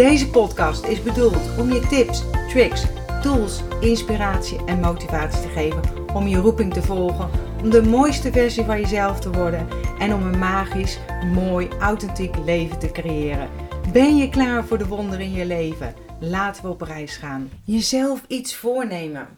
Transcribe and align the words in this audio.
Deze 0.00 0.30
podcast 0.30 0.84
is 0.84 1.02
bedoeld 1.02 1.58
om 1.58 1.72
je 1.72 1.86
tips, 1.86 2.22
tricks, 2.48 2.84
tools, 3.22 3.62
inspiratie 3.80 4.64
en 4.64 4.80
motivatie 4.80 5.40
te 5.42 5.48
geven 5.48 5.82
om 6.14 6.26
je 6.26 6.36
roeping 6.36 6.72
te 6.72 6.82
volgen, 6.82 7.30
om 7.62 7.70
de 7.70 7.82
mooiste 7.82 8.32
versie 8.32 8.64
van 8.64 8.80
jezelf 8.80 9.20
te 9.20 9.30
worden 9.30 9.68
en 9.98 10.14
om 10.14 10.22
een 10.22 10.38
magisch, 10.38 10.98
mooi, 11.34 11.68
authentiek 11.80 12.36
leven 12.44 12.78
te 12.78 12.90
creëren. 12.90 13.48
Ben 13.92 14.16
je 14.16 14.28
klaar 14.28 14.64
voor 14.64 14.78
de 14.78 14.86
wonderen 14.86 15.24
in 15.24 15.32
je 15.32 15.46
leven? 15.46 15.94
Laten 16.20 16.62
we 16.62 16.68
op 16.68 16.80
reis 16.80 17.16
gaan. 17.16 17.50
Jezelf 17.64 18.24
iets 18.26 18.54
voornemen. 18.54 19.28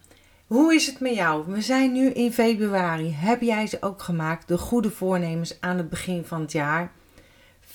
Hoe 0.46 0.74
is 0.74 0.86
het 0.86 1.00
met 1.00 1.14
jou? 1.14 1.44
We 1.46 1.60
zijn 1.60 1.92
nu 1.92 2.10
in 2.10 2.32
februari. 2.32 3.12
Heb 3.12 3.40
jij 3.40 3.66
ze 3.66 3.76
ook 3.80 4.02
gemaakt? 4.02 4.48
De 4.48 4.58
goede 4.58 4.90
voornemens 4.90 5.56
aan 5.60 5.76
het 5.76 5.88
begin 5.88 6.24
van 6.24 6.40
het 6.40 6.52
jaar? 6.52 6.92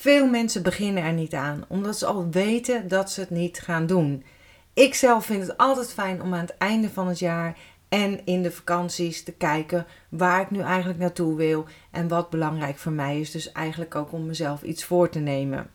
Veel 0.00 0.26
mensen 0.26 0.62
beginnen 0.62 1.02
er 1.02 1.12
niet 1.12 1.34
aan, 1.34 1.64
omdat 1.68 1.98
ze 1.98 2.06
al 2.06 2.30
weten 2.30 2.88
dat 2.88 3.10
ze 3.10 3.20
het 3.20 3.30
niet 3.30 3.58
gaan 3.58 3.86
doen. 3.86 4.24
Ik 4.74 4.94
zelf 4.94 5.24
vind 5.24 5.42
het 5.42 5.56
altijd 5.56 5.92
fijn 5.92 6.22
om 6.22 6.34
aan 6.34 6.40
het 6.40 6.56
einde 6.58 6.90
van 6.90 7.08
het 7.08 7.18
jaar 7.18 7.56
en 7.88 8.20
in 8.24 8.42
de 8.42 8.50
vakanties 8.50 9.22
te 9.22 9.32
kijken 9.32 9.86
waar 10.08 10.40
ik 10.40 10.50
nu 10.50 10.60
eigenlijk 10.60 10.98
naartoe 10.98 11.36
wil 11.36 11.66
en 11.90 12.08
wat 12.08 12.30
belangrijk 12.30 12.78
voor 12.78 12.92
mij 12.92 13.20
is. 13.20 13.30
Dus 13.30 13.52
eigenlijk 13.52 13.94
ook 13.94 14.12
om 14.12 14.26
mezelf 14.26 14.62
iets 14.62 14.84
voor 14.84 15.08
te 15.08 15.18
nemen. 15.18 15.70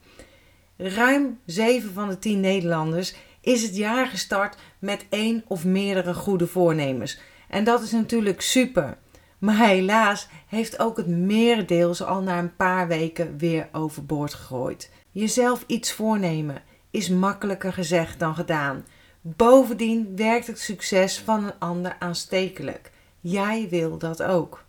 Ruim 0.76 1.38
7 1.46 1.92
van 1.92 2.08
de 2.08 2.18
10 2.18 2.40
Nederlanders 2.40 3.14
is 3.40 3.62
het 3.62 3.76
jaar 3.76 4.06
gestart 4.06 4.56
met 4.78 5.06
één 5.08 5.44
of 5.46 5.64
meerdere 5.64 6.14
goede 6.14 6.46
voornemens. 6.46 7.20
En 7.48 7.64
dat 7.64 7.82
is 7.82 7.90
natuurlijk 7.90 8.40
super. 8.40 8.96
Maar 9.38 9.66
helaas 9.66 10.28
heeft 10.46 10.78
ook 10.78 10.96
het 10.96 11.06
merendeel 11.06 11.94
ze 11.94 12.04
al 12.04 12.22
na 12.22 12.38
een 12.38 12.56
paar 12.56 12.88
weken 12.88 13.38
weer 13.38 13.68
overboord 13.72 14.34
gegooid. 14.34 14.90
Jezelf 15.10 15.64
iets 15.66 15.92
voornemen 15.92 16.62
is 16.90 17.08
makkelijker 17.08 17.72
gezegd 17.72 18.18
dan 18.18 18.34
gedaan. 18.34 18.84
Bovendien 19.20 20.16
werkt 20.16 20.46
het 20.46 20.58
succes 20.58 21.18
van 21.18 21.44
een 21.44 21.58
ander 21.58 21.96
aanstekelijk. 21.98 22.90
Jij 23.20 23.66
wil 23.70 23.98
dat 23.98 24.22
ook. 24.22 24.64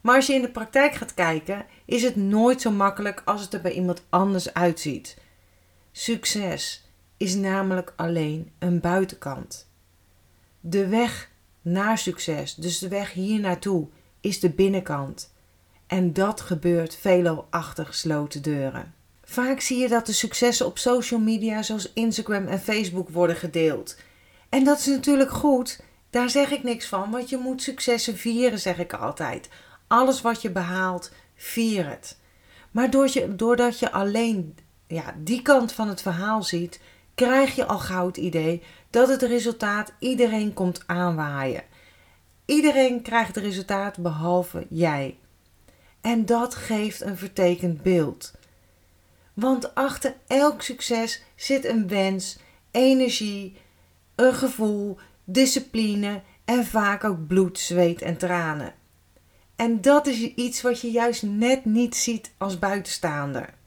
Maar 0.00 0.16
als 0.16 0.26
je 0.26 0.34
in 0.34 0.42
de 0.42 0.50
praktijk 0.50 0.94
gaat 0.94 1.14
kijken, 1.14 1.66
is 1.84 2.02
het 2.02 2.16
nooit 2.16 2.60
zo 2.60 2.70
makkelijk 2.70 3.22
als 3.24 3.40
het 3.40 3.54
er 3.54 3.60
bij 3.60 3.72
iemand 3.72 4.02
anders 4.08 4.54
uitziet. 4.54 5.16
Succes 5.92 6.88
is 7.16 7.34
namelijk 7.34 7.92
alleen 7.96 8.50
een 8.58 8.80
buitenkant. 8.80 9.70
De 10.60 10.88
weg 10.88 11.30
naar 11.72 11.98
succes, 11.98 12.54
dus 12.54 12.78
de 12.78 12.88
weg 12.88 13.12
hier 13.12 13.40
naartoe, 13.40 13.86
is 14.20 14.40
de 14.40 14.50
binnenkant. 14.50 15.32
En 15.86 16.12
dat 16.12 16.40
gebeurt 16.40 16.96
veelal 16.96 17.46
achter 17.50 17.86
gesloten 17.86 18.42
deuren. 18.42 18.94
Vaak 19.24 19.60
zie 19.60 19.78
je 19.78 19.88
dat 19.88 20.06
de 20.06 20.12
successen 20.12 20.66
op 20.66 20.78
social 20.78 21.20
media 21.20 21.62
zoals 21.62 21.92
Instagram 21.92 22.46
en 22.46 22.60
Facebook 22.60 23.08
worden 23.08 23.36
gedeeld. 23.36 23.96
En 24.48 24.64
dat 24.64 24.78
is 24.78 24.86
natuurlijk 24.86 25.30
goed, 25.30 25.80
daar 26.10 26.30
zeg 26.30 26.50
ik 26.50 26.62
niks 26.62 26.86
van, 26.86 27.10
want 27.10 27.28
je 27.28 27.36
moet 27.36 27.62
successen 27.62 28.16
vieren, 28.16 28.58
zeg 28.58 28.78
ik 28.78 28.92
altijd. 28.92 29.48
Alles 29.86 30.20
wat 30.20 30.42
je 30.42 30.50
behaalt, 30.50 31.12
vier 31.34 31.88
het. 31.88 32.18
Maar 32.70 32.90
doordat 33.36 33.78
je 33.78 33.92
alleen 33.92 34.56
ja, 34.86 35.14
die 35.18 35.42
kant 35.42 35.72
van 35.72 35.88
het 35.88 36.02
verhaal 36.02 36.42
ziet, 36.42 36.80
krijg 37.18 37.54
je 37.54 37.66
al 37.66 37.78
gauw 37.78 38.06
het 38.06 38.16
idee 38.16 38.62
dat 38.90 39.08
het 39.08 39.22
resultaat 39.22 39.92
iedereen 39.98 40.52
komt 40.52 40.82
aanwaaien. 40.86 41.62
Iedereen 42.44 43.02
krijgt 43.02 43.34
het 43.34 43.44
resultaat 43.44 43.98
behalve 43.98 44.66
jij. 44.70 45.18
En 46.00 46.26
dat 46.26 46.54
geeft 46.54 47.00
een 47.00 47.16
vertekend 47.16 47.82
beeld. 47.82 48.32
Want 49.34 49.74
achter 49.74 50.14
elk 50.26 50.62
succes 50.62 51.22
zit 51.36 51.64
een 51.64 51.88
wens, 51.88 52.38
energie, 52.70 53.56
een 54.14 54.34
gevoel, 54.34 54.98
discipline 55.24 56.22
en 56.44 56.64
vaak 56.66 57.04
ook 57.04 57.26
bloed, 57.26 57.58
zweet 57.58 58.02
en 58.02 58.16
tranen. 58.16 58.74
En 59.56 59.80
dat 59.80 60.06
is 60.06 60.20
iets 60.20 60.62
wat 60.62 60.80
je 60.80 60.90
juist 60.90 61.22
net 61.22 61.64
niet 61.64 61.96
ziet 61.96 62.32
als 62.36 62.58
buitenstaander. 62.58 63.57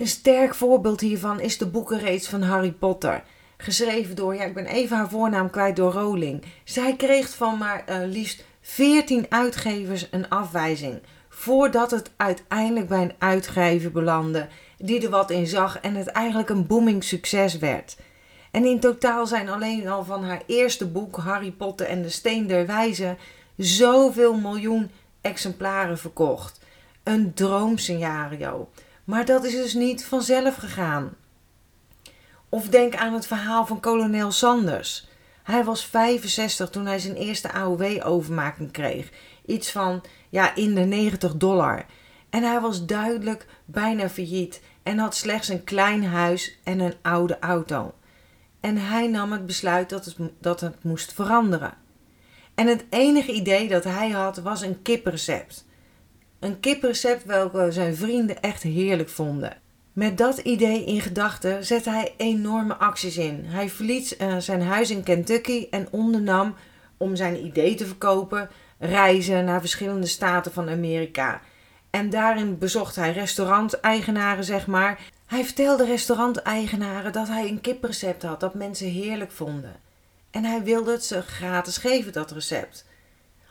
Een 0.00 0.08
sterk 0.08 0.54
voorbeeld 0.54 1.00
hiervan 1.00 1.40
is 1.40 1.58
de 1.58 1.66
boekenreeks 1.66 2.28
van 2.28 2.42
Harry 2.42 2.72
Potter. 2.72 3.22
Geschreven 3.56 4.16
door, 4.16 4.34
ja, 4.34 4.44
ik 4.44 4.54
ben 4.54 4.66
even 4.66 4.96
haar 4.96 5.08
voornaam 5.08 5.50
kwijt, 5.50 5.76
door 5.76 5.92
Rowling. 5.92 6.42
Zij 6.64 6.96
kreeg 6.96 7.34
van 7.34 7.58
maar 7.58 7.84
uh, 7.88 7.96
liefst 8.06 8.44
14 8.60 9.26
uitgevers 9.28 10.08
een 10.10 10.28
afwijzing. 10.28 11.00
Voordat 11.28 11.90
het 11.90 12.10
uiteindelijk 12.16 12.88
bij 12.88 13.02
een 13.02 13.14
uitgever 13.18 13.92
belandde 13.92 14.48
die 14.78 15.02
er 15.02 15.10
wat 15.10 15.30
in 15.30 15.46
zag 15.46 15.80
en 15.80 15.94
het 15.94 16.06
eigenlijk 16.06 16.48
een 16.48 16.66
booming 16.66 17.04
succes 17.04 17.58
werd. 17.58 17.96
En 18.50 18.64
in 18.64 18.80
totaal 18.80 19.26
zijn 19.26 19.48
alleen 19.48 19.88
al 19.88 20.04
van 20.04 20.24
haar 20.24 20.42
eerste 20.46 20.86
boek 20.86 21.16
Harry 21.16 21.50
Potter 21.50 21.86
en 21.86 22.02
de 22.02 22.10
Steen 22.10 22.46
der 22.46 22.66
Wijze 22.66 23.16
zoveel 23.56 24.34
miljoen 24.34 24.90
exemplaren 25.20 25.98
verkocht. 25.98 26.60
Een 27.02 27.34
droomscenario. 27.34 28.68
Maar 29.10 29.24
dat 29.24 29.44
is 29.44 29.52
dus 29.52 29.74
niet 29.74 30.04
vanzelf 30.04 30.54
gegaan. 30.54 31.12
Of 32.48 32.68
denk 32.68 32.96
aan 32.96 33.14
het 33.14 33.26
verhaal 33.26 33.66
van 33.66 33.80
kolonel 33.80 34.32
Sanders. 34.32 35.08
Hij 35.42 35.64
was 35.64 35.84
65 35.84 36.70
toen 36.70 36.86
hij 36.86 36.98
zijn 36.98 37.16
eerste 37.16 37.52
AOW-overmaking 37.52 38.70
kreeg. 38.70 39.10
Iets 39.46 39.70
van 39.70 40.02
ja, 40.28 40.54
in 40.54 40.74
de 40.74 40.80
90 40.80 41.36
dollar. 41.36 41.86
En 42.28 42.42
hij 42.42 42.60
was 42.60 42.86
duidelijk 42.86 43.46
bijna 43.64 44.08
failliet 44.08 44.62
en 44.82 44.98
had 44.98 45.14
slechts 45.14 45.48
een 45.48 45.64
klein 45.64 46.04
huis 46.04 46.58
en 46.64 46.80
een 46.80 46.94
oude 47.02 47.38
auto. 47.38 47.94
En 48.60 48.76
hij 48.76 49.08
nam 49.08 49.32
het 49.32 49.46
besluit 49.46 49.88
dat 49.88 50.04
het, 50.04 50.16
dat 50.40 50.60
het 50.60 50.84
moest 50.84 51.12
veranderen. 51.12 51.74
En 52.54 52.66
het 52.66 52.84
enige 52.90 53.32
idee 53.32 53.68
dat 53.68 53.84
hij 53.84 54.10
had 54.10 54.38
was 54.38 54.60
een 54.60 54.82
kiprecept. 54.82 55.68
Een 56.40 56.60
kiprecept 56.60 57.24
welke 57.24 57.72
zijn 57.72 57.96
vrienden 57.96 58.40
echt 58.40 58.62
heerlijk 58.62 59.08
vonden. 59.08 59.56
Met 59.92 60.18
dat 60.18 60.38
idee 60.38 60.84
in 60.84 61.00
gedachten 61.00 61.64
zette 61.64 61.90
hij 61.90 62.14
enorme 62.16 62.74
acties 62.74 63.16
in. 63.16 63.44
Hij 63.44 63.68
verliet 63.68 64.16
uh, 64.20 64.36
zijn 64.36 64.62
huis 64.62 64.90
in 64.90 65.02
Kentucky 65.02 65.66
en 65.70 65.88
ondernam 65.90 66.54
om 66.96 67.16
zijn 67.16 67.44
idee 67.46 67.74
te 67.74 67.86
verkopen 67.86 68.50
reizen 68.78 69.44
naar 69.44 69.60
verschillende 69.60 70.06
staten 70.06 70.52
van 70.52 70.68
Amerika. 70.68 71.40
En 71.90 72.10
daarin 72.10 72.58
bezocht 72.58 72.96
hij 72.96 73.12
restauranteigenaren, 73.12 74.44
zeg 74.44 74.66
maar. 74.66 75.00
Hij 75.26 75.44
vertelde 75.44 75.84
restauranteigenaren 75.84 77.12
dat 77.12 77.28
hij 77.28 77.48
een 77.48 77.60
kiprecept 77.60 78.22
had 78.22 78.40
dat 78.40 78.54
mensen 78.54 78.88
heerlijk 78.88 79.30
vonden. 79.30 79.76
En 80.30 80.44
hij 80.44 80.62
wilde 80.62 80.90
het 80.90 81.04
ze 81.04 81.22
gratis 81.22 81.76
geven, 81.76 82.12
dat 82.12 82.30
recept. 82.30 82.84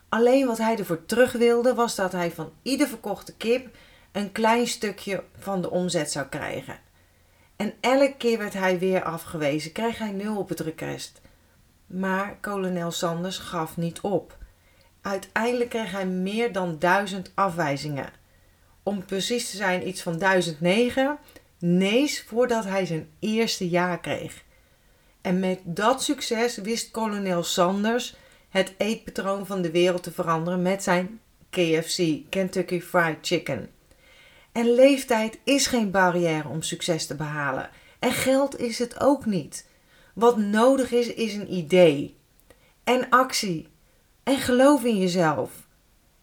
Alleen 0.09 0.47
wat 0.47 0.57
hij 0.57 0.77
ervoor 0.77 1.05
terug 1.05 1.31
wilde 1.31 1.73
was 1.73 1.95
dat 1.95 2.11
hij 2.11 2.31
van 2.31 2.51
ieder 2.61 2.87
verkochte 2.87 3.35
kip 3.35 3.75
een 4.11 4.31
klein 4.31 4.67
stukje 4.67 5.23
van 5.37 5.61
de 5.61 5.69
omzet 5.69 6.11
zou 6.11 6.25
krijgen. 6.27 6.79
En 7.55 7.73
elke 7.79 8.13
keer 8.17 8.37
werd 8.37 8.53
hij 8.53 8.79
weer 8.79 9.03
afgewezen, 9.03 9.71
kreeg 9.71 9.97
hij 9.97 10.11
nul 10.11 10.37
op 10.37 10.49
het 10.49 10.59
request. 10.59 11.21
Maar 11.85 12.37
kolonel 12.41 12.91
Sanders 12.91 13.37
gaf 13.37 13.77
niet 13.77 14.01
op. 14.01 14.37
Uiteindelijk 15.01 15.69
kreeg 15.69 15.91
hij 15.91 16.05
meer 16.05 16.51
dan 16.51 16.79
duizend 16.79 17.31
afwijzingen. 17.35 18.09
Om 18.83 19.05
precies 19.05 19.49
te 19.49 19.57
zijn, 19.57 19.87
iets 19.87 20.01
van 20.01 20.17
1009 20.17 21.17
nees 21.59 22.23
voordat 22.23 22.63
hij 22.63 22.85
zijn 22.85 23.09
eerste 23.19 23.69
ja 23.69 23.95
kreeg. 23.95 24.43
En 25.21 25.39
met 25.39 25.59
dat 25.63 26.03
succes 26.03 26.57
wist 26.57 26.91
kolonel 26.91 27.43
Sanders 27.43 28.15
het 28.49 28.73
eetpatroon 28.77 29.45
van 29.45 29.61
de 29.61 29.71
wereld 29.71 30.03
te 30.03 30.11
veranderen 30.11 30.61
met 30.61 30.83
zijn 30.83 31.19
KFC, 31.49 32.01
Kentucky 32.29 32.81
Fried 32.81 33.17
Chicken. 33.21 33.69
En 34.51 34.73
leeftijd 34.73 35.39
is 35.43 35.67
geen 35.67 35.91
barrière 35.91 36.47
om 36.47 36.61
succes 36.61 37.07
te 37.07 37.15
behalen. 37.15 37.69
En 37.99 38.11
geld 38.11 38.59
is 38.59 38.79
het 38.79 38.99
ook 38.99 39.25
niet. 39.25 39.67
Wat 40.13 40.37
nodig 40.37 40.91
is, 40.91 41.13
is 41.13 41.33
een 41.33 41.53
idee. 41.53 42.17
En 42.83 43.09
actie. 43.09 43.67
En 44.23 44.37
geloof 44.37 44.83
in 44.83 44.97
jezelf. 44.97 45.51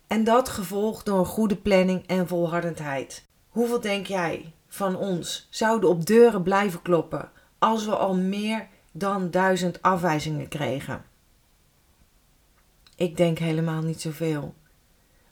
En 0.07 0.25
dat 0.25 0.49
gevolgd 0.49 1.07
door 1.07 1.19
een 1.19 1.25
goede 1.25 1.57
planning 1.57 2.07
en 2.07 2.29
volhardendheid. 2.29 3.25
Hoeveel 3.49 3.81
denk 3.81 4.07
jij 4.07 4.53
van 4.69 4.97
ons 4.97 5.47
zouden 5.51 5.89
op 5.89 6.07
deuren 6.07 6.43
blijven 6.43 6.83
kloppen 6.83 7.31
als 7.59 7.85
we 7.85 7.97
al 7.97 8.15
meer 8.15 8.69
dan 8.93 9.31
duizend 9.31 9.83
afwijzingen 9.83 10.49
kregen? 10.49 11.05
Ik 12.97 13.17
denk 13.17 13.39
helemaal 13.39 13.83
niet 13.83 14.01
zoveel. 14.01 14.55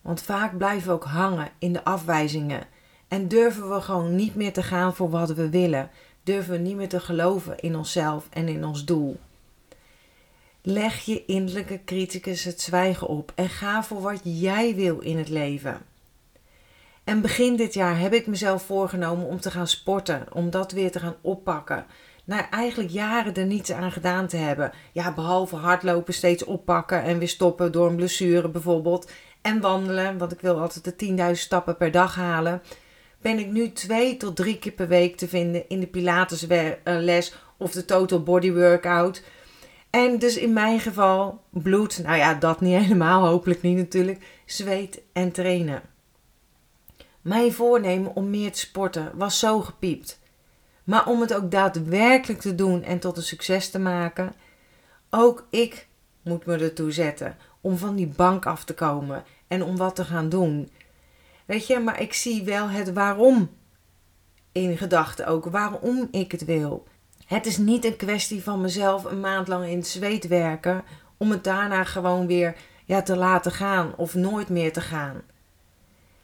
Want 0.03 0.23
vaak 0.23 0.57
blijven 0.57 0.89
we 0.89 0.95
ook 0.95 1.05
hangen 1.05 1.51
in 1.59 1.73
de 1.73 1.85
afwijzingen 1.85 2.67
en 3.09 3.29
durven 3.29 3.71
we 3.71 3.81
gewoon 3.81 4.15
niet 4.15 4.35
meer 4.35 4.53
te 4.53 4.63
gaan 4.63 4.95
voor 4.95 5.11
wat 5.11 5.31
we 5.31 5.49
willen. 5.49 5.91
Durven 6.23 6.53
we 6.53 6.59
niet 6.59 6.77
meer 6.77 6.89
te 6.89 7.01
geloven 7.01 7.59
in 7.59 7.77
onszelf 7.77 8.27
en 8.31 8.49
in 8.49 8.65
ons 8.65 8.85
doel. 8.85 9.19
Leg 10.63 11.01
je 11.01 11.25
innerlijke 11.25 11.81
criticus 11.85 12.45
het 12.45 12.61
zwijgen 12.61 13.07
op 13.07 13.33
en 13.35 13.49
ga 13.49 13.83
voor 13.83 14.01
wat 14.01 14.21
jij 14.23 14.75
wil 14.75 14.99
in 14.99 15.19
het 15.19 15.29
leven. 15.29 15.81
En 17.05 17.21
begin 17.21 17.57
dit 17.57 17.75
jaar 17.75 17.99
heb 17.99 18.13
ik 18.13 18.27
mezelf 18.27 18.63
voorgenomen 18.63 19.27
om 19.27 19.41
te 19.41 19.51
gaan 19.51 19.67
sporten, 19.67 20.27
om 20.33 20.51
dat 20.51 20.73
weer 20.73 20.91
te 20.91 21.01
gaan 21.01 21.17
oppakken. 21.21 21.87
Na 22.25 22.51
eigenlijk 22.51 22.91
jaren 22.91 23.35
er 23.35 23.47
niets 23.47 23.73
aan 23.73 23.93
gedaan 23.93 24.27
te 24.27 24.37
hebben. 24.37 24.73
Ja, 24.93 25.13
behalve 25.13 25.57
hardlopen 25.57 26.15
steeds 26.15 26.45
oppakken 26.45 27.03
en 27.03 27.19
weer 27.19 27.29
stoppen 27.29 27.73
door 27.73 27.89
een 27.89 27.97
blessure 27.97 28.49
bijvoorbeeld. 28.49 29.11
En 29.43 29.61
wandelen, 29.61 30.19
want 30.19 30.33
ik 30.33 30.41
wil 30.41 30.61
altijd 30.61 30.99
de 30.99 31.33
10.000 31.35 31.41
stappen 31.41 31.77
per 31.77 31.91
dag 31.91 32.15
halen. 32.15 32.63
Ben 33.21 33.39
ik 33.39 33.51
nu 33.51 33.73
twee 33.73 34.17
tot 34.17 34.37
drie 34.37 34.59
keer 34.59 34.73
per 34.73 34.89
week 34.89 35.17
te 35.17 35.29
vinden 35.29 35.69
in 35.69 35.81
de 35.81 35.87
Pilatesles 35.87 37.35
of 37.57 37.73
de 37.73 37.85
Total 37.85 38.23
Body 38.23 38.53
Workout. 38.53 39.23
En 39.91 40.19
dus 40.19 40.37
in 40.37 40.53
mijn 40.53 40.81
geval 40.81 41.41
bloed, 41.51 42.01
nou 42.03 42.17
ja, 42.17 42.35
dat 42.35 42.61
niet 42.61 42.81
helemaal, 42.83 43.27
hopelijk 43.27 43.63
niet 43.63 43.77
natuurlijk, 43.77 44.43
zweet 44.47 45.03
en 45.13 45.33
trainen. 45.33 45.83
Mijn 47.21 47.53
voornemen 47.53 48.15
om 48.15 48.31
meer 48.31 48.53
te 48.53 48.59
sporten 48.59 49.13
was 49.15 49.39
zo 49.39 49.61
gepiept. 49.61 50.23
Maar 50.85 51.07
om 51.07 51.21
het 51.21 51.35
ook 51.35 51.51
daadwerkelijk 51.51 52.41
te 52.41 52.55
doen 52.55 52.83
en 52.83 52.99
tot 52.99 53.17
een 53.17 53.23
succes 53.23 53.71
te 53.71 53.79
maken, 53.79 54.35
ook 55.11 55.47
ik 55.51 55.87
moet 56.23 56.47
me 56.47 56.57
ertoe 56.57 56.93
zetten 56.93 57.37
om 57.61 57.77
van 57.77 57.97
die 57.97 58.07
bank 58.07 58.47
af 58.47 58.65
te 58.65 58.75
komen 58.75 59.25
en 59.49 59.63
om 59.63 59.77
wat 59.77 59.97
te 59.97 60.05
gaan 60.05 60.29
doen. 60.29 60.71
Weet 61.47 61.67
je, 61.67 61.79
maar 61.79 62.01
ik 62.01 62.13
zie 62.13 62.43
wel 62.43 62.69
het 62.69 62.93
waarom 62.93 63.51
in 64.53 64.77
gedachten 64.77 65.27
ook, 65.27 65.45
waarom 65.45 66.09
ik 66.11 66.33
het 66.33 66.45
wil. 66.45 66.87
Het 67.27 67.47
is 67.47 67.59
niet 67.59 67.85
een 67.85 67.97
kwestie 67.97 68.43
van 68.43 68.61
mezelf 68.61 69.05
een 69.05 69.21
maand 69.21 69.49
lang 69.49 69.67
in 69.67 69.77
het 69.77 69.87
zweet 69.87 70.27
werken 70.27 70.85
om 71.17 71.31
het 71.31 71.45
daarna 71.45 71.85
gewoon 71.85 72.27
weer 72.27 72.57
ja, 72.85 73.03
te 73.03 73.17
laten 73.17 73.53
gaan 73.53 73.97
of 73.97 74.15
nooit 74.15 74.49
meer 74.49 74.73
te 74.73 74.81
gaan. 74.81 75.23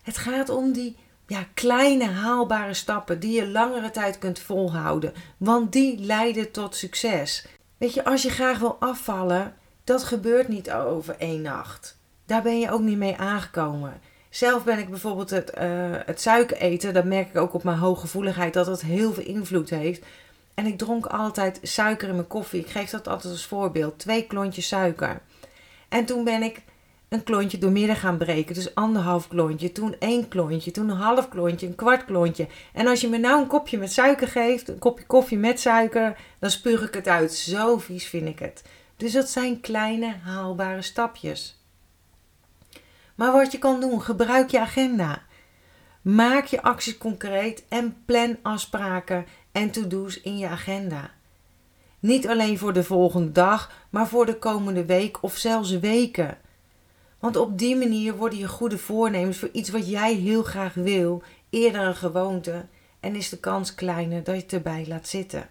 Het 0.02 0.16
gaat 0.16 0.48
om 0.48 0.72
die 0.72 0.96
ja, 1.30 1.46
kleine 1.54 2.04
haalbare 2.04 2.74
stappen 2.74 3.20
die 3.20 3.32
je 3.32 3.48
langere 3.48 3.90
tijd 3.90 4.18
kunt 4.18 4.38
volhouden, 4.38 5.12
want 5.36 5.72
die 5.72 5.98
leiden 5.98 6.50
tot 6.50 6.76
succes. 6.76 7.46
Weet 7.78 7.94
je, 7.94 8.04
als 8.04 8.22
je 8.22 8.30
graag 8.30 8.58
wil 8.58 8.76
afvallen, 8.80 9.54
dat 9.84 10.04
gebeurt 10.04 10.48
niet 10.48 10.70
over 10.72 11.16
één 11.18 11.42
nacht. 11.42 11.98
Daar 12.26 12.42
ben 12.42 12.60
je 12.60 12.70
ook 12.70 12.80
niet 12.80 12.96
mee 12.96 13.16
aangekomen. 13.16 14.00
Zelf 14.30 14.64
ben 14.64 14.78
ik 14.78 14.88
bijvoorbeeld 14.88 15.30
het, 15.30 15.52
uh, 15.58 15.62
het 16.06 16.20
suiker 16.20 16.56
eten, 16.56 16.94
dat 16.94 17.04
merk 17.04 17.28
ik 17.28 17.36
ook 17.36 17.54
op 17.54 17.64
mijn 17.64 17.78
hooggevoeligheid, 17.78 18.54
dat 18.54 18.66
dat 18.66 18.80
heel 18.80 19.12
veel 19.12 19.24
invloed 19.24 19.70
heeft. 19.70 20.04
En 20.54 20.66
ik 20.66 20.78
dronk 20.78 21.06
altijd 21.06 21.58
suiker 21.62 22.08
in 22.08 22.14
mijn 22.14 22.26
koffie. 22.26 22.60
Ik 22.60 22.70
geef 22.70 22.90
dat 22.90 23.08
altijd 23.08 23.32
als 23.32 23.46
voorbeeld. 23.46 23.98
Twee 23.98 24.26
klontjes 24.26 24.68
suiker. 24.68 25.20
En 25.88 26.04
toen 26.04 26.24
ben 26.24 26.42
ik 26.42 26.62
een 27.10 27.22
klontje 27.22 27.58
doormidden 27.58 27.96
gaan 27.96 28.16
breken. 28.16 28.54
Dus 28.54 28.74
anderhalf 28.74 29.28
klontje, 29.28 29.72
toen 29.72 29.96
één 29.98 30.28
klontje, 30.28 30.70
toen 30.70 30.88
een 30.88 30.96
half 30.96 31.28
klontje, 31.28 31.66
een 31.66 31.74
kwart 31.74 32.04
klontje. 32.04 32.48
En 32.72 32.86
als 32.86 33.00
je 33.00 33.08
me 33.08 33.18
nou 33.18 33.40
een 33.40 33.46
kopje 33.46 33.78
met 33.78 33.92
suiker 33.92 34.28
geeft, 34.28 34.68
een 34.68 34.78
kopje 34.78 35.06
koffie 35.06 35.38
met 35.38 35.60
suiker, 35.60 36.18
dan 36.38 36.50
spuug 36.50 36.82
ik 36.82 36.94
het 36.94 37.08
uit. 37.08 37.32
Zo 37.32 37.78
vies 37.78 38.06
vind 38.06 38.28
ik 38.28 38.38
het. 38.38 38.62
Dus 38.96 39.12
dat 39.12 39.28
zijn 39.28 39.60
kleine 39.60 40.14
haalbare 40.22 40.82
stapjes. 40.82 41.58
Maar 43.14 43.32
wat 43.32 43.52
je 43.52 43.58
kan 43.58 43.80
doen, 43.80 44.02
gebruik 44.02 44.50
je 44.50 44.60
agenda. 44.60 45.22
Maak 46.02 46.44
je 46.44 46.62
acties 46.62 46.98
concreet 46.98 47.64
en 47.68 47.96
plan 48.04 48.36
afspraken 48.42 49.26
en 49.52 49.70
to-do's 49.70 50.20
in 50.20 50.38
je 50.38 50.48
agenda. 50.48 51.10
Niet 51.98 52.28
alleen 52.28 52.58
voor 52.58 52.72
de 52.72 52.84
volgende 52.84 53.32
dag, 53.32 53.72
maar 53.90 54.08
voor 54.08 54.26
de 54.26 54.38
komende 54.38 54.84
week 54.84 55.22
of 55.22 55.36
zelfs 55.36 55.78
weken. 55.78 56.38
Want 57.20 57.36
op 57.36 57.58
die 57.58 57.76
manier 57.76 58.16
worden 58.16 58.38
je 58.38 58.48
goede 58.48 58.78
voornemens 58.78 59.38
voor 59.38 59.48
iets 59.52 59.70
wat 59.70 59.90
jij 59.90 60.14
heel 60.14 60.42
graag 60.42 60.74
wil 60.74 61.22
eerder 61.50 61.80
een 61.80 61.96
gewoonte 61.96 62.66
en 63.00 63.14
is 63.14 63.28
de 63.28 63.38
kans 63.38 63.74
kleiner 63.74 64.24
dat 64.24 64.34
je 64.34 64.42
het 64.42 64.52
erbij 64.52 64.84
laat 64.88 65.08
zitten. 65.08 65.48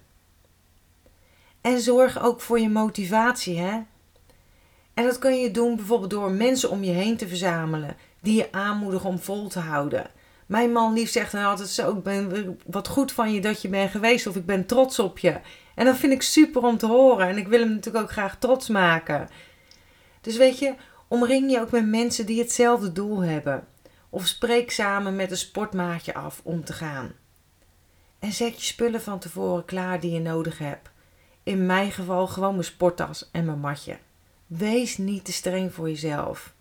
En 1.62 1.80
zorg 1.80 2.24
ook 2.24 2.42
voor 2.42 2.60
je 2.60 2.69
motivatie, 2.69 3.60
hè? 3.60 3.80
En 4.94 5.04
dat 5.06 5.19
kun 5.19 5.39
je 5.39 5.51
doen 5.51 5.75
bijvoorbeeld 5.75 6.10
door 6.10 6.31
mensen 6.31 6.69
om 6.69 6.83
je 6.83 6.92
heen 6.92 7.18
te 7.18 7.27
verzamelen 7.27 7.95
die 8.21 8.36
je 8.36 8.51
aanmoedigen 8.51 9.10
om 9.10 9.19
vol 9.19 9.48
te 9.48 9.60
houden. 9.60 10.12
Mijn 10.45 10.71
man 10.71 10.94
lief 10.94 11.10
zegt 11.10 11.31
dan 11.31 11.44
altijd 11.44 11.69
zo: 11.69 11.92
Ik 11.98 12.04
ben 12.04 12.60
wat 12.66 12.88
goed 12.88 13.12
van 13.12 13.33
je 13.33 13.42
dat 13.42 13.62
je 13.62 13.68
bent 13.68 13.92
geweest, 13.92 14.27
of 14.27 14.36
ik 14.36 14.45
ben 14.45 14.66
trots 14.66 15.00
op 15.00 15.19
je. 15.19 15.39
En 15.75 15.86
dat 15.86 15.98
vind 15.98 16.13
ik 16.13 16.21
super 16.21 16.62
om 16.62 16.77
te 16.77 16.86
horen. 16.86 17.27
En 17.27 17.38
ik 17.38 17.48
wil 17.48 17.60
hem 17.60 17.69
natuurlijk 17.69 18.04
ook 18.04 18.12
graag 18.12 18.38
trots 18.39 18.68
maken. 18.68 19.30
Dus 20.21 20.38
weet 20.38 20.60
je, 20.60 20.74
omring 21.09 21.51
je 21.51 21.59
ook 21.59 21.71
met 21.71 21.88
mensen 21.88 22.25
die 22.25 22.39
hetzelfde 22.39 22.91
doel 22.91 23.23
hebben. 23.23 23.67
Of 24.09 24.27
spreek 24.27 24.71
samen 24.71 25.15
met 25.15 25.31
een 25.31 25.38
sportmaatje 25.38 26.13
af 26.13 26.41
om 26.44 26.63
te 26.63 26.73
gaan. 26.73 27.11
En 28.19 28.31
zet 28.31 28.56
je 28.56 28.65
spullen 28.65 29.01
van 29.01 29.19
tevoren 29.19 29.65
klaar 29.65 30.00
die 30.00 30.11
je 30.11 30.19
nodig 30.19 30.57
hebt. 30.57 30.89
In 31.44 31.65
mijn 31.65 31.91
geval 31.91 32.27
gewoon 32.27 32.53
mijn 32.53 32.63
sporttas 32.63 33.29
en 33.31 33.45
mijn 33.45 33.59
matje. 33.59 33.97
Wees 34.47 34.97
niet 34.97 35.25
te 35.25 35.31
streng 35.31 35.73
voor 35.73 35.89
jezelf. 35.89 36.53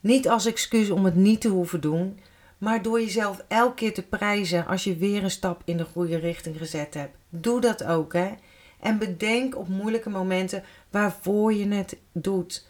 Niet 0.00 0.28
als 0.28 0.46
excuus 0.46 0.90
om 0.90 1.04
het 1.04 1.14
niet 1.14 1.40
te 1.40 1.48
hoeven 1.48 1.80
doen, 1.80 2.18
maar 2.58 2.82
door 2.82 3.00
jezelf 3.00 3.44
elke 3.48 3.74
keer 3.74 3.94
te 3.94 4.02
prijzen 4.02 4.66
als 4.66 4.84
je 4.84 4.96
weer 4.96 5.22
een 5.22 5.30
stap 5.30 5.62
in 5.64 5.76
de 5.76 5.84
goede 5.84 6.16
richting 6.16 6.58
gezet 6.58 6.94
hebt. 6.94 7.16
Doe 7.28 7.60
dat 7.60 7.84
ook, 7.84 8.12
hè? 8.12 8.34
En 8.80 8.98
bedenk 8.98 9.56
op 9.56 9.68
moeilijke 9.68 10.10
momenten 10.10 10.64
waarvoor 10.90 11.54
je 11.54 11.68
het 11.68 11.96
doet. 12.12 12.67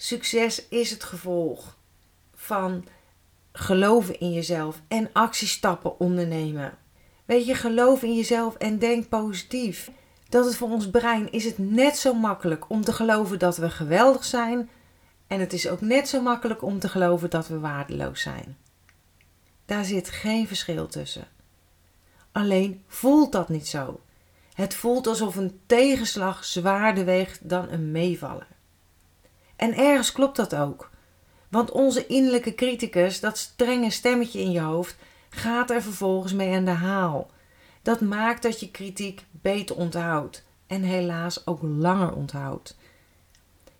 Succes 0.00 0.68
is 0.68 0.90
het 0.90 1.04
gevolg 1.04 1.76
van 2.34 2.84
geloven 3.52 4.20
in 4.20 4.32
jezelf 4.32 4.80
en 4.88 5.10
actiestappen 5.12 6.00
ondernemen. 6.00 6.78
Weet 7.24 7.46
je, 7.46 7.54
geloof 7.54 8.02
in 8.02 8.14
jezelf 8.14 8.54
en 8.54 8.78
denk 8.78 9.08
positief. 9.08 9.90
Dat 10.28 10.44
het 10.44 10.56
voor 10.56 10.70
ons 10.70 10.90
brein 10.90 11.32
is 11.32 11.44
het 11.44 11.58
net 11.58 11.96
zo 11.96 12.14
makkelijk 12.14 12.70
om 12.70 12.84
te 12.84 12.92
geloven 12.92 13.38
dat 13.38 13.56
we 13.56 13.70
geweldig 13.70 14.24
zijn. 14.24 14.70
En 15.26 15.40
het 15.40 15.52
is 15.52 15.68
ook 15.68 15.80
net 15.80 16.08
zo 16.08 16.20
makkelijk 16.20 16.62
om 16.62 16.78
te 16.78 16.88
geloven 16.88 17.30
dat 17.30 17.48
we 17.48 17.58
waardeloos 17.58 18.20
zijn. 18.20 18.56
Daar 19.64 19.84
zit 19.84 20.10
geen 20.10 20.46
verschil 20.46 20.86
tussen. 20.86 21.28
Alleen 22.32 22.82
voelt 22.86 23.32
dat 23.32 23.48
niet 23.48 23.68
zo. 23.68 24.00
Het 24.54 24.74
voelt 24.74 25.06
alsof 25.06 25.36
een 25.36 25.60
tegenslag 25.66 26.44
zwaarder 26.44 27.04
weegt 27.04 27.48
dan 27.48 27.68
een 27.70 27.90
meevallen. 27.90 28.57
En 29.58 29.76
ergens 29.76 30.12
klopt 30.12 30.36
dat 30.36 30.54
ook. 30.54 30.90
Want 31.48 31.70
onze 31.70 32.06
innerlijke 32.06 32.54
criticus, 32.54 33.20
dat 33.20 33.38
strenge 33.38 33.90
stemmetje 33.90 34.40
in 34.40 34.50
je 34.50 34.60
hoofd, 34.60 34.96
gaat 35.28 35.70
er 35.70 35.82
vervolgens 35.82 36.32
mee 36.32 36.56
aan 36.56 36.64
de 36.64 36.70
haal. 36.70 37.30
Dat 37.82 38.00
maakt 38.00 38.42
dat 38.42 38.60
je 38.60 38.70
kritiek 38.70 39.24
beter 39.30 39.76
onthoudt 39.76 40.44
en 40.66 40.82
helaas 40.82 41.46
ook 41.46 41.58
langer 41.62 42.12
onthoudt. 42.12 42.76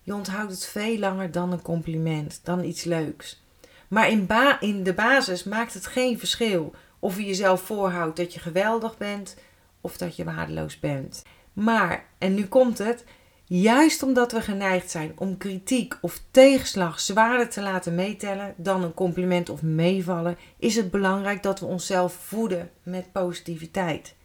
Je 0.03 0.13
onthoudt 0.13 0.51
het 0.51 0.65
veel 0.65 0.97
langer 0.97 1.31
dan 1.31 1.51
een 1.51 1.61
compliment, 1.61 2.39
dan 2.43 2.63
iets 2.63 2.83
leuks. 2.83 3.43
Maar 3.87 4.09
in, 4.09 4.25
ba 4.25 4.61
in 4.61 4.83
de 4.83 4.93
basis 4.93 5.43
maakt 5.43 5.73
het 5.73 5.87
geen 5.87 6.19
verschil 6.19 6.73
of 6.99 7.17
je 7.17 7.25
jezelf 7.25 7.61
voorhoudt 7.61 8.17
dat 8.17 8.33
je 8.33 8.39
geweldig 8.39 8.97
bent 8.97 9.35
of 9.81 9.97
dat 9.97 10.15
je 10.15 10.23
waardeloos 10.23 10.79
bent. 10.79 11.23
Maar, 11.53 12.05
en 12.17 12.33
nu 12.33 12.45
komt 12.47 12.77
het, 12.77 13.03
juist 13.49 14.03
omdat 14.03 14.31
we 14.31 14.41
geneigd 14.41 14.91
zijn 14.91 15.13
om 15.15 15.37
kritiek 15.37 15.97
of 16.01 16.21
tegenslag 16.31 16.99
zwaarder 16.99 17.49
te 17.49 17.61
laten 17.61 17.95
meetellen 17.95 18.53
dan 18.57 18.83
een 18.83 18.93
compliment 18.93 19.49
of 19.49 19.61
meevallen, 19.61 20.37
is 20.57 20.75
het 20.75 20.91
belangrijk 20.91 21.43
dat 21.43 21.59
we 21.59 21.65
onszelf 21.65 22.13
voeden 22.13 22.69
met 22.83 23.11
positiviteit. 23.11 24.15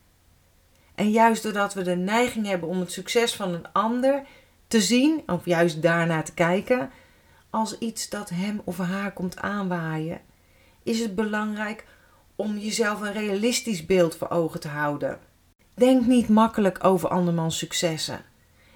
En 0.95 1.11
juist 1.11 1.43
doordat 1.43 1.75
we 1.75 1.83
de 1.83 1.97
neiging 1.97 2.47
hebben 2.47 2.69
om 2.69 2.81
het 2.81 2.93
succes 2.93 3.35
van 3.35 3.55
een 3.55 3.73
ander 3.73 4.23
te 4.67 4.81
zien, 4.81 5.23
of 5.27 5.45
juist 5.45 5.83
daarna 5.83 6.23
te 6.23 6.35
kijken, 6.35 6.91
als 7.51 7.79
iets 7.79 8.09
dat 8.09 8.31
hem 8.31 8.61
of 8.65 8.79
haar 8.79 9.13
komt 9.13 9.39
aanwaaien, 9.39 10.21
is 10.83 11.01
het 11.01 11.15
belangrijk 11.15 11.85
om 12.37 12.59
jezelf 12.59 13.01
een 13.01 13.13
realistisch 13.13 13.87
beeld 13.87 14.17
voor 14.17 14.31
ogen 14.31 14.61
te 14.61 14.69
houden. 14.69 15.19
Denk 15.75 16.07
niet 16.07 16.29
makkelijk 16.29 16.85
over 16.85 17.09
andermans 17.09 17.59
successen. 17.59 18.33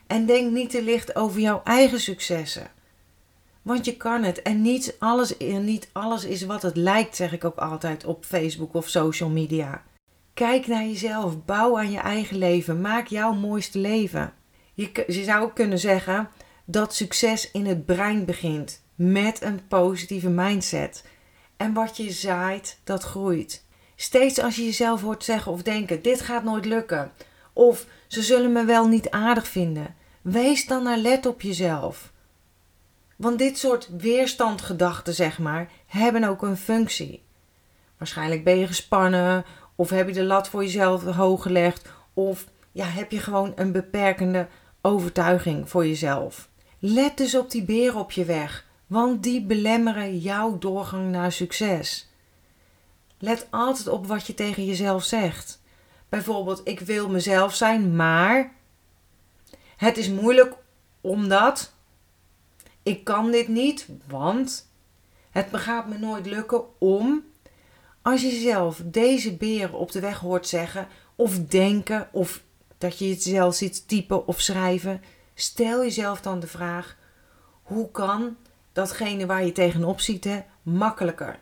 En 0.09 0.27
denk 0.27 0.53
niet 0.53 0.71
te 0.71 0.83
licht 0.83 1.17
over 1.17 1.41
jouw 1.41 1.61
eigen 1.65 2.01
successen. 2.01 2.71
Want 3.63 3.85
je 3.85 3.97
kan 3.97 4.23
het. 4.23 4.43
En 4.43 4.63
niet 4.63 4.97
alles, 4.99 5.37
niet 5.39 5.89
alles 5.93 6.25
is 6.25 6.43
wat 6.43 6.63
het 6.63 6.77
lijkt, 6.77 7.17
zeg 7.17 7.33
ik 7.33 7.45
ook 7.45 7.57
altijd 7.57 8.05
op 8.05 8.25
Facebook 8.25 8.75
of 8.75 8.89
social 8.89 9.29
media. 9.29 9.83
Kijk 10.35 10.67
naar 10.67 10.85
jezelf. 10.85 11.45
Bouw 11.45 11.79
aan 11.79 11.91
je 11.91 11.99
eigen 11.99 12.39
leven. 12.39 12.81
Maak 12.81 13.07
jouw 13.07 13.33
mooiste 13.33 13.79
leven. 13.79 14.33
Je, 14.75 15.05
je 15.07 15.25
zou 15.25 15.43
ook 15.43 15.55
kunnen 15.55 15.79
zeggen 15.79 16.29
dat 16.65 16.95
succes 16.95 17.51
in 17.51 17.67
het 17.67 17.87
brein 17.87 18.25
begint 18.25 18.83
met 18.95 19.43
een 19.43 19.61
positieve 19.69 20.29
mindset. 20.29 21.05
En 21.57 21.73
wat 21.73 21.97
je 21.97 22.11
zaait, 22.11 22.79
dat 22.85 23.03
groeit. 23.03 23.65
Steeds 23.97 24.39
als 24.39 24.57
je 24.57 24.65
jezelf 24.65 25.01
hoort 25.01 25.25
zeggen 25.25 25.53
of 25.53 25.63
denken: 25.63 26.03
dit 26.03 26.21
gaat 26.21 26.45
nooit 26.45 26.65
lukken. 26.65 27.13
Of 27.53 27.87
ze 28.07 28.23
zullen 28.23 28.53
me 28.53 28.65
wel 28.65 28.87
niet 28.87 29.11
aardig 29.11 29.49
vinden. 29.49 29.95
Wees 30.23 30.67
dan 30.67 30.89
alert 30.89 31.27
op 31.27 31.41
jezelf. 31.41 32.13
Want 33.17 33.39
dit 33.39 33.59
soort 33.59 33.89
weerstandgedachten, 33.97 35.15
zeg 35.15 35.39
maar, 35.39 35.71
hebben 35.87 36.25
ook 36.25 36.43
een 36.43 36.57
functie. 36.57 37.23
Waarschijnlijk 37.97 38.45
ben 38.45 38.59
je 38.59 38.67
gespannen, 38.67 39.45
of 39.75 39.91
heb 39.91 40.09
je 40.09 40.15
de 40.15 40.25
lat 40.25 40.49
voor 40.49 40.63
jezelf 40.63 41.05
hoog 41.05 41.43
gelegd, 41.43 41.89
of 42.15 42.47
ja, 42.73 42.85
heb 42.85 43.11
je 43.11 43.21
gewoon 43.21 43.53
een 43.57 43.73
beperkende 43.73 44.49
overtuiging 44.81 45.69
voor 45.69 45.87
jezelf. 45.87 46.49
Let 46.79 47.17
dus 47.17 47.35
op 47.35 47.51
die 47.51 47.65
beren 47.65 48.01
op 48.01 48.13
je 48.13 48.25
weg, 48.25 48.67
want 48.87 49.23
die 49.23 49.43
belemmeren 49.43 50.19
jouw 50.19 50.59
doorgang 50.59 51.11
naar 51.11 51.33
succes. 51.33 52.09
Let 53.19 53.47
altijd 53.51 53.89
op 53.89 54.07
wat 54.07 54.27
je 54.27 54.35
tegen 54.35 54.65
jezelf 54.65 55.05
zegt. 55.05 55.61
Bijvoorbeeld, 56.09 56.61
ik 56.65 56.81
wil 56.81 57.09
mezelf 57.09 57.55
zijn, 57.55 57.97
maar 57.97 58.53
het 59.79 59.97
is 59.97 60.09
moeilijk 60.09 60.55
omdat 61.01 61.73
ik 62.83 63.05
kan 63.05 63.31
dit 63.31 63.49
niet, 63.49 63.89
want 64.07 64.71
het 65.31 65.47
gaat 65.53 65.89
me 65.89 65.99
nooit 65.99 66.27
lukken 66.27 66.63
om. 66.79 67.25
Als 68.03 68.23
je 68.23 68.31
zelf 68.31 68.83
deze 68.85 69.37
beren 69.37 69.79
op 69.79 69.93
de 69.93 70.01
weg 70.01 70.19
hoort 70.19 70.47
zeggen 70.47 70.89
of 71.15 71.39
denken 71.39 72.09
of 72.13 72.43
dat 72.79 72.99
je 72.99 73.09
het 73.09 73.23
zelf 73.23 73.55
ziet 73.55 73.89
typen 73.89 74.27
of 74.27 74.41
schrijven, 74.41 75.03
stel 75.35 75.83
jezelf 75.83 76.21
dan 76.21 76.41
de 76.41 76.47
vraag: 76.47 76.97
hoe 77.63 77.91
kan 77.91 78.37
datgene 78.73 79.27
waar 79.27 79.45
je 79.45 79.53
tegenop 79.53 80.01
ziet 80.01 80.29
makkelijker? 80.63 81.39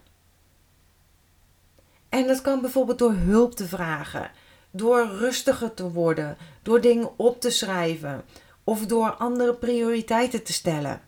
En 2.08 2.26
dat 2.26 2.40
kan 2.42 2.60
bijvoorbeeld 2.60 2.98
door 2.98 3.12
hulp 3.14 3.54
te 3.54 3.68
vragen, 3.68 4.30
door 4.70 5.06
rustiger 5.06 5.74
te 5.74 5.90
worden, 5.90 6.36
door 6.62 6.80
dingen 6.80 7.18
op 7.18 7.40
te 7.40 7.50
schrijven 7.50 8.24
of 8.64 8.86
door 8.86 9.10
andere 9.10 9.54
prioriteiten 9.54 10.42
te 10.42 10.52
stellen. 10.52 11.00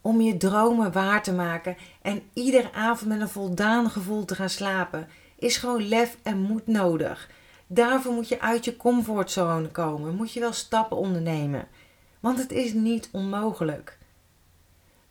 Om 0.00 0.20
je 0.20 0.36
dromen 0.36 0.92
waar 0.92 1.22
te 1.22 1.32
maken 1.32 1.76
en 2.02 2.22
iedere 2.32 2.72
avond 2.72 3.10
met 3.10 3.20
een 3.20 3.28
voldaan 3.28 3.90
gevoel 3.90 4.24
te 4.24 4.34
gaan 4.34 4.50
slapen, 4.50 5.08
is 5.38 5.56
gewoon 5.56 5.88
lef 5.88 6.16
en 6.22 6.38
moed 6.38 6.66
nodig. 6.66 7.30
Daarvoor 7.66 8.12
moet 8.12 8.28
je 8.28 8.40
uit 8.40 8.64
je 8.64 8.76
comfortzone 8.76 9.68
komen, 9.68 10.14
moet 10.14 10.32
je 10.32 10.40
wel 10.40 10.52
stappen 10.52 10.96
ondernemen. 10.96 11.68
Want 12.20 12.38
het 12.38 12.52
is 12.52 12.72
niet 12.72 13.08
onmogelijk. 13.12 13.98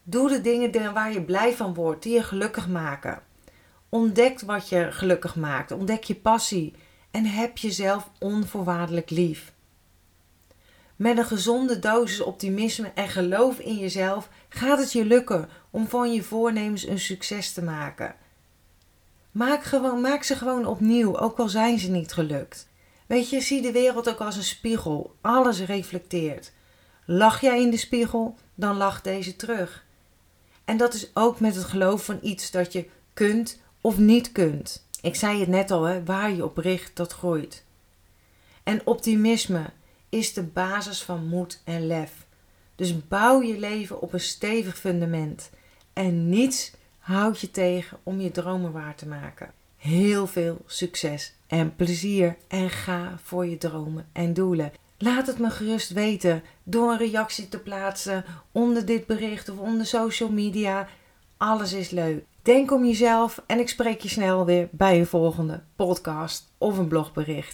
Doe 0.04 0.30
de 0.30 0.42
dingen 0.42 0.94
waar 0.94 1.14
je 1.14 1.22
blij 1.22 1.54
van 1.54 1.74
wordt, 1.74 2.04
die 2.04 2.14
je 2.14 2.24
gelukkig 2.24 2.68
maken. 2.68 3.22
Ontdek 3.94 4.40
wat 4.40 4.70
je 4.70 4.92
gelukkig 4.92 5.36
maakt, 5.36 5.72
ontdek 5.72 6.04
je 6.04 6.16
passie 6.16 6.74
en 7.12 7.26
heb 7.26 7.58
jezelf 7.58 8.10
onvoorwaardelijk 8.20 9.10
lief. 9.10 9.54
Met 10.96 11.18
een 11.18 11.26
gezonde 11.26 11.80
dosis 11.80 12.22
optimisme 12.22 12.92
en 12.96 13.08
geloof 13.10 13.60
in 13.60 13.78
jezelf 13.78 14.30
gaat 14.50 14.80
het 14.80 14.92
je 14.92 15.06
lukken 15.06 15.50
om 15.70 15.88
van 15.88 16.14
je 16.14 16.24
voornemens 16.24 16.88
een 16.88 17.00
succes 17.00 17.54
te 17.54 17.64
maken. 17.64 18.16
Maak, 19.32 19.64
gewoon, 19.64 20.02
maak 20.02 20.24
ze 20.24 20.36
gewoon 20.36 20.66
opnieuw, 20.66 21.18
ook 21.18 21.40
al 21.40 21.50
zijn 21.50 21.80
ze 21.80 21.90
niet 21.90 22.14
gelukt. 22.14 22.70
Weet 23.08 23.30
je, 23.30 23.42
zie 23.42 23.62
de 23.62 23.72
wereld 23.72 24.10
ook 24.10 24.22
als 24.22 24.36
een 24.36 24.44
spiegel. 24.44 25.16
Alles 25.22 25.60
reflecteert. 25.60 26.52
Lach 27.06 27.42
jij 27.42 27.62
in 27.62 27.70
de 27.70 27.78
spiegel, 27.78 28.36
dan 28.56 28.78
lacht 28.78 29.04
deze 29.04 29.36
terug. 29.36 29.86
En 30.66 30.78
dat 30.78 30.94
is 30.94 31.12
ook 31.14 31.40
met 31.40 31.56
het 31.56 31.64
geloof 31.64 32.06
van 32.06 32.20
iets 32.22 32.52
dat 32.52 32.74
je 32.74 32.90
kunt 33.14 33.60
of 33.82 33.98
niet 33.98 34.32
kunt. 34.32 34.86
Ik 35.02 35.16
zei 35.16 35.40
het 35.40 35.50
net 35.50 35.72
al, 35.72 35.84
hè, 35.84 36.04
waar 36.04 36.32
je 36.32 36.46
op 36.46 36.58
richt, 36.58 36.96
dat 36.96 37.14
groeit. 37.14 37.64
En 38.64 38.82
optimisme 38.86 39.66
is 40.10 40.34
de 40.34 40.44
basis 40.44 41.04
van 41.04 41.28
moed 41.28 41.62
en 41.64 41.88
lef. 41.88 42.12
Dus 42.76 43.08
bouw 43.08 43.42
je 43.42 43.60
leven 43.60 44.02
op 44.02 44.14
een 44.14 44.20
stevig 44.20 44.78
fundament. 44.78 45.50
En 45.94 46.30
niets 46.30 46.72
houdt 47.00 47.40
je 47.40 47.52
tegen 47.52 47.98
om 48.04 48.22
je 48.22 48.32
dromen 48.32 48.72
waar 48.72 48.96
te 48.96 49.08
maken. 49.08 49.52
Heel 49.78 50.28
veel 50.28 50.58
succes 50.66 51.34
en 51.48 51.76
plezier 51.76 52.38
en 52.48 52.70
ga 52.70 53.20
voor 53.24 53.46
je 53.46 53.58
dromen 53.58 54.08
en 54.12 54.34
doelen. 54.34 54.72
Laat 54.98 55.28
het 55.28 55.40
me 55.40 55.50
gerust 55.50 55.90
weten 55.90 56.44
door 56.64 56.92
een 56.92 56.98
reactie 56.98 57.50
te 57.50 57.60
plaatsen 57.60 58.26
onder 58.52 58.86
dit 58.86 59.06
bericht 59.06 59.50
of 59.50 59.58
onder 59.58 59.86
social 59.86 60.30
media. 60.30 60.88
Alles 61.38 61.74
is 61.74 61.90
leuk. 61.90 62.24
Denk 62.44 62.72
om 62.72 62.86
jezelf 62.86 63.44
en 63.48 63.60
ik 63.60 63.70
spreek 63.70 64.02
je 64.02 64.10
snel 64.10 64.46
weer 64.46 64.70
bij 64.72 65.00
een 65.00 65.06
volgende 65.06 65.64
podcast 65.76 66.54
of 66.58 66.78
een 66.78 66.88
blogbericht. 66.88 67.54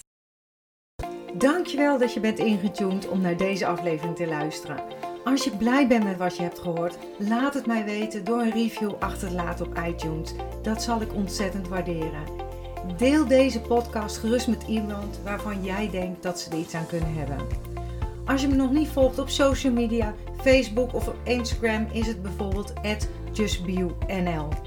Dankjewel 1.33 1.97
dat 1.97 2.13
je 2.13 2.19
bent 2.19 2.39
ingetuned 2.39 3.07
om 3.07 3.21
naar 3.21 3.37
deze 3.37 3.65
aflevering 3.65 4.15
te 4.15 4.27
luisteren. 4.27 4.83
Als 5.23 5.43
je 5.43 5.57
blij 5.57 5.87
bent 5.87 6.03
met 6.03 6.17
wat 6.17 6.37
je 6.37 6.43
hebt 6.43 6.59
gehoord, 6.59 6.97
laat 7.17 7.53
het 7.53 7.65
mij 7.65 7.85
weten 7.85 8.25
door 8.25 8.39
een 8.39 8.51
review 8.51 8.93
achter 8.99 9.27
te 9.27 9.33
laten 9.33 9.65
op 9.65 9.77
iTunes. 9.87 10.33
Dat 10.61 10.83
zal 10.83 11.01
ik 11.01 11.13
ontzettend 11.13 11.67
waarderen. 11.67 12.23
Deel 12.97 13.27
deze 13.27 13.61
podcast 13.61 14.17
gerust 14.17 14.47
met 14.47 14.63
iemand 14.67 15.19
waarvan 15.23 15.63
jij 15.63 15.89
denkt 15.89 16.23
dat 16.23 16.39
ze 16.39 16.49
er 16.49 16.57
iets 16.57 16.73
aan 16.73 16.87
kunnen 16.87 17.13
hebben. 17.13 17.47
Als 18.25 18.41
je 18.41 18.47
me 18.47 18.55
nog 18.55 18.71
niet 18.71 18.89
volgt 18.89 19.19
op 19.19 19.29
social 19.29 19.73
media, 19.73 20.13
Facebook 20.41 20.93
of 20.93 21.07
op 21.07 21.15
Instagram 21.23 21.87
is 21.91 22.07
het 22.07 22.21
bijvoorbeeld 22.21 22.73
justbio.nl. 23.33 24.66